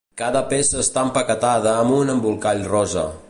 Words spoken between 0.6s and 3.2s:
està empaquetada amb un embolcall rosa.